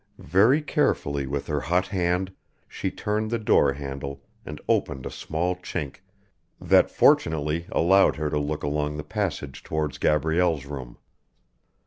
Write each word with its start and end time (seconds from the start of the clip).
Very 0.17 0.63
carefully 0.63 1.27
with 1.27 1.45
her 1.45 1.59
hot 1.59 1.85
hand 1.89 2.33
she 2.67 2.89
turned 2.89 3.29
the 3.29 3.37
door 3.37 3.73
handle 3.73 4.23
and 4.47 4.59
opened 4.67 5.05
a 5.05 5.11
small 5.11 5.55
chink 5.57 5.97
that 6.59 6.89
fortunately 6.89 7.67
allowed 7.71 8.15
her 8.15 8.31
to 8.31 8.39
look 8.39 8.63
along 8.63 8.97
the 8.97 9.03
passage 9.03 9.61
towards 9.61 9.99
Gabrielle's 9.99 10.65
room. 10.65 10.97